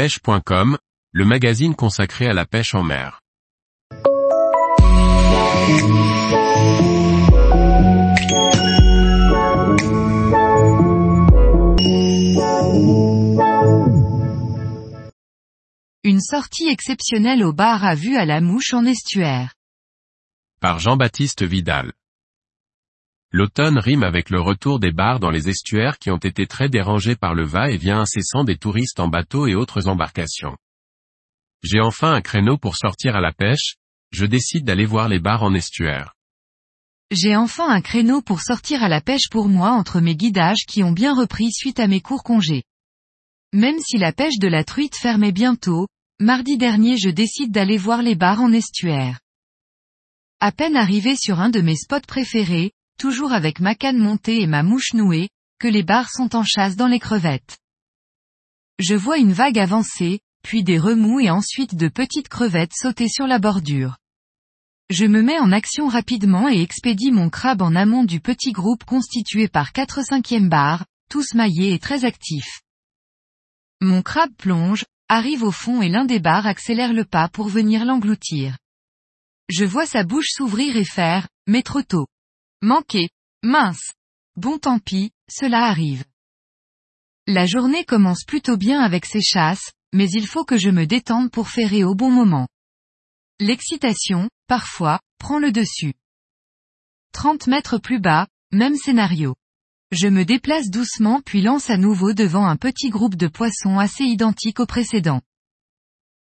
pêche.com, 0.00 0.78
le 1.12 1.24
magazine 1.26 1.74
consacré 1.74 2.26
à 2.26 2.32
la 2.32 2.46
pêche 2.46 2.74
en 2.74 2.82
mer. 2.82 3.20
Une 16.02 16.22
sortie 16.22 16.68
exceptionnelle 16.68 17.44
au 17.44 17.52
bar 17.52 17.84
à 17.84 17.94
vue 17.94 18.16
à 18.16 18.24
la 18.24 18.40
mouche 18.40 18.72
en 18.72 18.86
estuaire. 18.86 19.52
Par 20.62 20.78
Jean-Baptiste 20.78 21.42
Vidal. 21.42 21.92
L'automne 23.32 23.78
rime 23.78 24.02
avec 24.02 24.28
le 24.30 24.40
retour 24.40 24.80
des 24.80 24.90
bars 24.90 25.20
dans 25.20 25.30
les 25.30 25.48
estuaires 25.48 25.98
qui 25.98 26.10
ont 26.10 26.16
été 26.16 26.48
très 26.48 26.68
dérangés 26.68 27.14
par 27.14 27.34
le 27.34 27.44
va-et-vient 27.44 28.00
incessant 28.00 28.42
des 28.42 28.56
touristes 28.56 28.98
en 28.98 29.06
bateau 29.06 29.46
et 29.46 29.54
autres 29.54 29.86
embarcations. 29.86 30.56
J'ai 31.62 31.80
enfin 31.80 32.12
un 32.12 32.22
créneau 32.22 32.58
pour 32.58 32.76
sortir 32.76 33.14
à 33.14 33.20
la 33.20 33.32
pêche, 33.32 33.76
je 34.10 34.26
décide 34.26 34.64
d'aller 34.64 34.84
voir 34.84 35.08
les 35.08 35.20
bars 35.20 35.44
en 35.44 35.54
estuaire. 35.54 36.14
J'ai 37.12 37.36
enfin 37.36 37.68
un 37.68 37.80
créneau 37.80 38.20
pour 38.20 38.40
sortir 38.40 38.82
à 38.82 38.88
la 38.88 39.00
pêche 39.00 39.28
pour 39.30 39.48
moi 39.48 39.70
entre 39.70 40.00
mes 40.00 40.16
guidages 40.16 40.64
qui 40.66 40.82
ont 40.82 40.92
bien 40.92 41.14
repris 41.14 41.52
suite 41.52 41.78
à 41.78 41.86
mes 41.86 42.00
courts 42.00 42.24
congés. 42.24 42.64
Même 43.52 43.78
si 43.78 43.96
la 43.96 44.12
pêche 44.12 44.38
de 44.38 44.48
la 44.48 44.64
truite 44.64 44.96
fermait 44.96 45.32
bientôt, 45.32 45.86
mardi 46.18 46.56
dernier 46.56 46.96
je 46.98 47.10
décide 47.10 47.52
d'aller 47.52 47.78
voir 47.78 48.02
les 48.02 48.16
bars 48.16 48.40
en 48.40 48.52
estuaire. 48.52 49.20
À 50.40 50.50
peine 50.50 50.76
arrivé 50.76 51.14
sur 51.14 51.38
un 51.38 51.50
de 51.50 51.60
mes 51.60 51.76
spots 51.76 52.06
préférés, 52.06 52.72
toujours 53.00 53.32
avec 53.32 53.60
ma 53.60 53.74
canne 53.74 53.96
montée 53.96 54.42
et 54.42 54.46
ma 54.46 54.62
mouche 54.62 54.92
nouée, 54.92 55.30
que 55.58 55.66
les 55.66 55.82
barres 55.82 56.10
sont 56.10 56.36
en 56.36 56.44
chasse 56.44 56.76
dans 56.76 56.86
les 56.86 57.00
crevettes. 57.00 57.58
Je 58.78 58.94
vois 58.94 59.16
une 59.16 59.32
vague 59.32 59.58
avancer, 59.58 60.20
puis 60.42 60.62
des 60.62 60.78
remous 60.78 61.18
et 61.18 61.30
ensuite 61.30 61.74
de 61.74 61.88
petites 61.88 62.28
crevettes 62.28 62.74
sauter 62.74 63.08
sur 63.08 63.26
la 63.26 63.38
bordure. 63.38 63.96
Je 64.90 65.06
me 65.06 65.22
mets 65.22 65.38
en 65.38 65.50
action 65.50 65.88
rapidement 65.88 66.50
et 66.50 66.60
expédie 66.60 67.10
mon 67.10 67.30
crabe 67.30 67.62
en 67.62 67.74
amont 67.74 68.04
du 68.04 68.20
petit 68.20 68.52
groupe 68.52 68.84
constitué 68.84 69.48
par 69.48 69.72
4 69.72 70.04
cinquièmes 70.04 70.50
barres, 70.50 70.84
tous 71.08 71.32
maillés 71.32 71.72
et 71.72 71.78
très 71.78 72.04
actifs. 72.04 72.60
Mon 73.80 74.02
crabe 74.02 74.34
plonge, 74.36 74.84
arrive 75.08 75.42
au 75.42 75.52
fond 75.52 75.80
et 75.80 75.88
l'un 75.88 76.04
des 76.04 76.20
barres 76.20 76.46
accélère 76.46 76.92
le 76.92 77.06
pas 77.06 77.28
pour 77.28 77.48
venir 77.48 77.86
l'engloutir. 77.86 78.58
Je 79.48 79.64
vois 79.64 79.86
sa 79.86 80.04
bouche 80.04 80.32
s'ouvrir 80.32 80.76
et 80.76 80.84
faire, 80.84 81.28
mais 81.46 81.62
trop 81.62 81.82
tôt. 81.82 82.06
Manqué. 82.62 83.08
Mince. 83.42 83.94
Bon 84.36 84.58
tant 84.58 84.80
pis, 84.80 85.12
cela 85.30 85.64
arrive. 85.64 86.04
La 87.26 87.46
journée 87.46 87.86
commence 87.86 88.24
plutôt 88.24 88.58
bien 88.58 88.82
avec 88.82 89.06
ces 89.06 89.22
chasses, 89.22 89.72
mais 89.94 90.10
il 90.10 90.26
faut 90.26 90.44
que 90.44 90.58
je 90.58 90.68
me 90.68 90.84
détende 90.84 91.30
pour 91.30 91.48
ferrer 91.48 91.84
au 91.84 91.94
bon 91.94 92.10
moment. 92.10 92.48
L'excitation, 93.38 94.28
parfois, 94.46 95.00
prend 95.16 95.38
le 95.38 95.52
dessus. 95.52 95.94
30 97.12 97.46
mètres 97.46 97.78
plus 97.78 97.98
bas, 97.98 98.26
même 98.52 98.76
scénario. 98.76 99.36
Je 99.90 100.08
me 100.08 100.26
déplace 100.26 100.68
doucement 100.68 101.22
puis 101.22 101.40
lance 101.40 101.70
à 101.70 101.78
nouveau 101.78 102.12
devant 102.12 102.46
un 102.46 102.56
petit 102.56 102.90
groupe 102.90 103.16
de 103.16 103.28
poissons 103.28 103.78
assez 103.78 104.04
identique 104.04 104.60
au 104.60 104.66
précédent. 104.66 105.22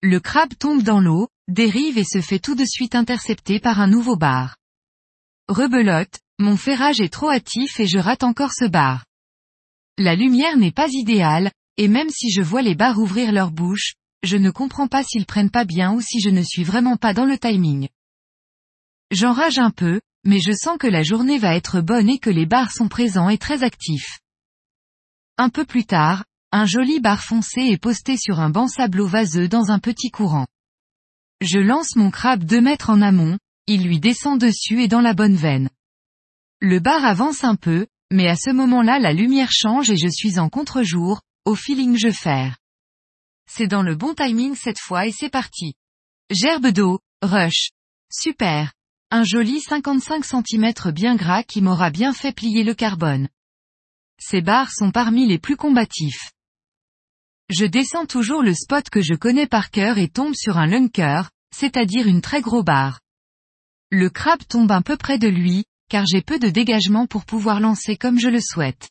Le 0.00 0.18
crabe 0.18 0.54
tombe 0.58 0.82
dans 0.82 1.00
l'eau, 1.00 1.28
dérive 1.46 1.98
et 1.98 2.04
se 2.04 2.22
fait 2.22 2.38
tout 2.38 2.54
de 2.54 2.64
suite 2.64 2.94
intercepter 2.94 3.60
par 3.60 3.80
un 3.80 3.86
nouveau 3.86 4.16
bar. 4.16 4.56
Rebelote, 5.48 6.18
mon 6.40 6.56
ferrage 6.56 7.00
est 7.00 7.12
trop 7.12 7.30
hâtif 7.30 7.78
et 7.78 7.86
je 7.86 7.98
rate 7.98 8.24
encore 8.24 8.52
ce 8.52 8.64
bar. 8.64 9.04
La 9.96 10.16
lumière 10.16 10.56
n'est 10.56 10.72
pas 10.72 10.88
idéale, 10.90 11.52
et 11.76 11.86
même 11.86 12.10
si 12.10 12.32
je 12.32 12.42
vois 12.42 12.62
les 12.62 12.74
bars 12.74 12.98
ouvrir 12.98 13.30
leur 13.30 13.52
bouche, 13.52 13.94
je 14.24 14.36
ne 14.36 14.50
comprends 14.50 14.88
pas 14.88 15.04
s'ils 15.04 15.24
prennent 15.24 15.52
pas 15.52 15.64
bien 15.64 15.92
ou 15.92 16.00
si 16.00 16.20
je 16.20 16.30
ne 16.30 16.42
suis 16.42 16.64
vraiment 16.64 16.96
pas 16.96 17.14
dans 17.14 17.26
le 17.26 17.38
timing. 17.38 17.88
J'enrage 19.12 19.60
un 19.60 19.70
peu, 19.70 20.00
mais 20.24 20.40
je 20.40 20.50
sens 20.50 20.78
que 20.78 20.88
la 20.88 21.04
journée 21.04 21.38
va 21.38 21.54
être 21.54 21.80
bonne 21.80 22.08
et 22.08 22.18
que 22.18 22.30
les 22.30 22.46
bars 22.46 22.72
sont 22.72 22.88
présents 22.88 23.28
et 23.28 23.38
très 23.38 23.62
actifs. 23.62 24.18
Un 25.38 25.48
peu 25.48 25.64
plus 25.64 25.84
tard, 25.84 26.24
un 26.50 26.66
joli 26.66 26.98
bar 26.98 27.22
foncé 27.22 27.60
est 27.60 27.80
posté 27.80 28.16
sur 28.16 28.40
un 28.40 28.50
banc 28.50 28.66
sableau 28.66 29.06
vaseux 29.06 29.46
dans 29.46 29.70
un 29.70 29.78
petit 29.78 30.10
courant. 30.10 30.48
Je 31.40 31.60
lance 31.60 31.94
mon 31.94 32.10
crabe 32.10 32.42
deux 32.42 32.60
mètres 32.60 32.90
en 32.90 33.00
amont, 33.00 33.38
il 33.66 33.84
lui 33.84 34.00
descend 34.00 34.40
dessus 34.40 34.82
et 34.82 34.88
dans 34.88 35.00
la 35.00 35.14
bonne 35.14 35.36
veine. 35.36 35.70
Le 36.60 36.78
bar 36.80 37.04
avance 37.04 37.44
un 37.44 37.56
peu, 37.56 37.86
mais 38.10 38.28
à 38.28 38.36
ce 38.36 38.50
moment-là 38.50 38.98
la 38.98 39.12
lumière 39.12 39.50
change 39.52 39.90
et 39.90 39.96
je 39.96 40.08
suis 40.08 40.38
en 40.38 40.48
contre-jour, 40.48 41.20
au 41.44 41.54
feeling 41.54 41.96
je 41.96 42.10
faire. 42.10 42.56
C'est 43.48 43.66
dans 43.66 43.82
le 43.82 43.94
bon 43.94 44.14
timing 44.14 44.54
cette 44.54 44.80
fois 44.80 45.06
et 45.06 45.12
c'est 45.12 45.30
parti. 45.30 45.74
Gerbe 46.30 46.68
d'eau, 46.68 47.00
rush. 47.22 47.70
Super. 48.10 48.72
Un 49.10 49.22
joli 49.22 49.60
55 49.60 50.24
cm 50.24 50.72
bien 50.92 51.14
gras 51.14 51.44
qui 51.44 51.62
m'aura 51.62 51.90
bien 51.90 52.12
fait 52.12 52.32
plier 52.32 52.64
le 52.64 52.74
carbone. 52.74 53.28
Ces 54.18 54.40
bars 54.40 54.72
sont 54.72 54.90
parmi 54.90 55.26
les 55.26 55.38
plus 55.38 55.56
combatifs. 55.56 56.32
Je 57.48 57.64
descends 57.64 58.06
toujours 58.06 58.42
le 58.42 58.54
spot 58.54 58.90
que 58.90 59.00
je 59.00 59.14
connais 59.14 59.46
par 59.46 59.70
cœur 59.70 59.98
et 59.98 60.08
tombe 60.08 60.34
sur 60.34 60.58
un 60.58 60.66
lunker, 60.66 61.30
c'est-à-dire 61.54 62.08
une 62.08 62.20
très 62.20 62.40
gros 62.40 62.64
barre. 62.64 63.00
Le 63.92 64.10
crabe 64.10 64.42
tombe 64.48 64.72
un 64.72 64.82
peu 64.82 64.96
près 64.96 65.16
de 65.16 65.28
lui, 65.28 65.64
car 65.88 66.06
j'ai 66.06 66.20
peu 66.20 66.40
de 66.40 66.48
dégagement 66.48 67.06
pour 67.06 67.24
pouvoir 67.24 67.60
lancer 67.60 67.96
comme 67.96 68.18
je 68.18 68.28
le 68.28 68.40
souhaite. 68.40 68.90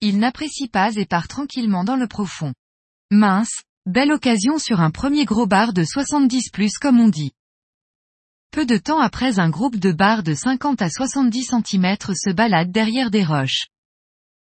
Il 0.00 0.18
n'apprécie 0.18 0.68
pas 0.68 0.94
et 0.94 1.04
part 1.04 1.28
tranquillement 1.28 1.84
dans 1.84 1.96
le 1.96 2.08
profond. 2.08 2.54
Mince, 3.10 3.62
belle 3.84 4.12
occasion 4.12 4.58
sur 4.58 4.80
un 4.80 4.90
premier 4.90 5.26
gros 5.26 5.46
bar 5.46 5.74
de 5.74 5.84
70 5.84 6.50
plus 6.50 6.78
comme 6.78 7.00
on 7.00 7.08
dit. 7.08 7.32
Peu 8.50 8.64
de 8.64 8.78
temps 8.78 9.00
après 9.00 9.38
un 9.38 9.50
groupe 9.50 9.76
de 9.76 9.92
barres 9.92 10.22
de 10.22 10.32
50 10.32 10.80
à 10.80 10.88
70 10.88 11.50
cm 11.50 11.96
se 12.14 12.32
balade 12.32 12.72
derrière 12.72 13.10
des 13.10 13.24
roches. 13.24 13.66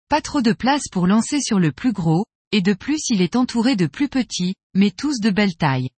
Pas 0.10 0.22
trop 0.22 0.42
de 0.42 0.52
place 0.52 0.90
pour 0.92 1.08
lancer 1.08 1.40
sur 1.40 1.60
le 1.60 1.72
plus 1.72 1.94
gros, 1.94 2.26
et 2.52 2.62
de 2.62 2.74
plus 2.74 3.08
il 3.08 3.22
est 3.22 3.38
entouré 3.38 3.78
de 3.78 3.88
plus 3.88 4.10
petits, 4.10 4.56
mais 4.74 4.92
tous 4.92 5.22
de 5.22 5.30
belle 5.30 5.56
taille. 5.56 5.90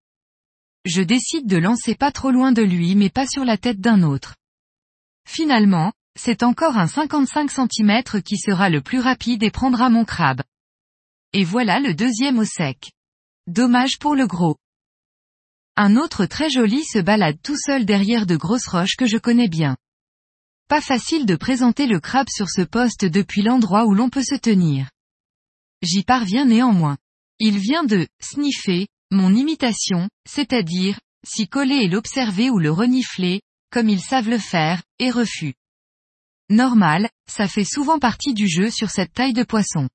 Je 0.87 1.03
décide 1.03 1.49
de 1.49 1.57
lancer 1.57 1.97
pas 1.97 2.13
trop 2.13 2.31
loin 2.31 2.53
de 2.53 2.63
lui 2.63 2.95
mais 2.95 3.11
pas 3.11 3.27
sur 3.27 3.45
la 3.45 3.59
tête 3.59 3.81
d'un 3.81 4.05
autre. 4.05 4.37
Finalement, 5.29 5.93
c'est 6.17 6.45
encore 6.45 6.79
un 6.79 6.87
55 6.87 7.51
cm 7.51 8.23
qui 8.23 8.39
sera 8.39 8.71
le 8.71 8.81
plus 8.81 9.01
rapide 9.01 9.43
et 9.43 9.51
prendra 9.51 9.91
mon 9.91 10.05
crabe. 10.05 10.43
Et 11.33 11.43
voilà 11.43 11.81
le 11.81 11.93
deuxième 11.93 12.39
au 12.39 12.45
sec. 12.45 12.93
Dommage 13.49 13.99
pour 13.99 14.15
le 14.15 14.29
gros. 14.29 14.57
Un 15.75 15.97
autre 15.97 16.25
très 16.25 16.51
joli 16.51 16.85
se 16.85 17.01
balade 17.01 17.43
tout 17.43 17.59
seul 17.59 17.85
derrière 17.85 18.25
de 18.25 18.37
grosses 18.37 18.69
roches 18.69 18.95
que 18.97 19.07
je 19.07 19.19
connais 19.19 19.49
bien. 19.49 19.77
Pas 20.69 20.81
facile 20.81 21.27
de 21.27 21.35
présenter 21.35 21.89
le 21.89 21.99
crabe 21.99 22.29
sur 22.31 22.49
ce 22.49 22.63
poste 22.63 23.05
depuis 23.05 23.43
l'endroit 23.43 23.87
où 23.87 23.93
l'on 23.93 24.09
peut 24.09 24.23
se 24.23 24.37
tenir. 24.37 24.89
J'y 25.83 26.05
parviens 26.05 26.45
néanmoins. 26.45 26.97
Il 27.41 27.59
vient 27.59 27.85
de 27.85 28.07
sniffer, 28.21 28.87
mon 29.11 29.35
imitation, 29.35 30.09
c'est-à-dire, 30.29 30.99
s'y 31.25 31.49
coller 31.49 31.77
et 31.77 31.89
l'observer 31.89 32.51
ou 32.51 32.59
le 32.59 32.71
renifler, 32.71 33.43
comme 33.71 33.89
ils 33.89 34.01
savent 34.01 34.29
le 34.29 34.39
faire, 34.39 34.83
et 34.99 35.11
refus. 35.11 35.55
Normal, 36.49 37.09
ça 37.29 37.49
fait 37.49 37.65
souvent 37.65 37.99
partie 37.99 38.35
du 38.35 38.49
jeu 38.49 38.71
sur 38.71 38.91
cette 38.91 39.13
taille 39.13 39.33
de 39.33 39.43
poisson. 39.43 39.89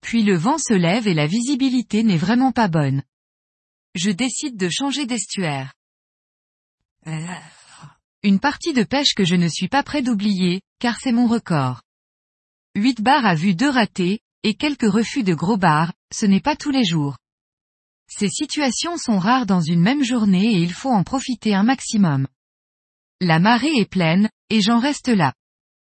Puis 0.00 0.22
le 0.22 0.36
vent 0.36 0.58
se 0.58 0.74
lève 0.74 1.08
et 1.08 1.14
la 1.14 1.26
visibilité 1.26 2.02
n'est 2.02 2.18
vraiment 2.18 2.52
pas 2.52 2.68
bonne. 2.68 3.02
Je 3.94 4.10
décide 4.10 4.56
de 4.56 4.68
changer 4.68 5.06
d'estuaire. 5.06 5.72
Une 8.22 8.40
partie 8.40 8.72
de 8.72 8.84
pêche 8.84 9.14
que 9.14 9.24
je 9.24 9.34
ne 9.34 9.48
suis 9.48 9.68
pas 9.68 9.82
prêt 9.82 10.02
d'oublier, 10.02 10.62
car 10.78 10.98
c'est 10.98 11.12
mon 11.12 11.26
record. 11.26 11.82
8 12.76 13.02
bars 13.02 13.24
à 13.24 13.34
vue 13.34 13.54
2 13.54 13.68
ratés, 13.68 14.20
et 14.42 14.54
quelques 14.54 14.90
refus 14.90 15.22
de 15.22 15.34
gros 15.34 15.56
bars, 15.56 15.92
ce 16.12 16.26
n'est 16.26 16.40
pas 16.40 16.56
tous 16.56 16.70
les 16.70 16.84
jours. 16.84 17.16
Ces 18.16 18.28
situations 18.28 18.96
sont 18.96 19.18
rares 19.18 19.44
dans 19.44 19.60
une 19.60 19.80
même 19.80 20.04
journée 20.04 20.54
et 20.54 20.58
il 20.58 20.72
faut 20.72 20.92
en 20.92 21.02
profiter 21.02 21.52
un 21.52 21.64
maximum. 21.64 22.28
La 23.20 23.40
marée 23.40 23.74
est 23.74 23.90
pleine, 23.90 24.30
et 24.50 24.60
j'en 24.60 24.78
reste 24.78 25.08
là. 25.08 25.34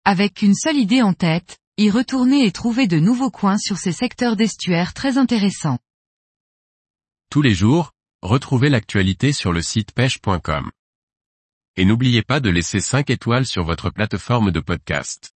Avec 0.03 0.41
une 0.41 0.53
seule 0.53 0.75
idée 0.75 1.01
en 1.01 1.13
tête, 1.13 1.57
y 1.77 1.89
retourner 1.89 2.45
et 2.45 2.51
trouver 2.51 2.85
de 2.85 3.00
nouveaux 3.00 3.31
coins 3.31 3.57
sur 3.57 3.77
ces 3.77 3.94
secteurs 3.94 4.35
d'estuaires 4.35 4.94
très 4.94 5.18
intéressants. 5.18 5.79
Tous 7.29 7.41
les 7.41 7.53
jours, 7.53 7.91
retrouvez 8.21 8.68
l'actualité 8.68 9.31
sur 9.31 9.53
le 9.53 9.62
site 9.62 9.94
pêche.com. 9.94 10.69
Et 11.77 11.85
n'oubliez 11.85 12.24
pas 12.24 12.41
de 12.41 12.50
laisser 12.50 12.81
5 12.81 13.09
étoiles 13.09 13.45
sur 13.45 13.63
votre 13.63 13.89
plateforme 13.89 14.51
de 14.51 14.59
podcast. 14.59 15.31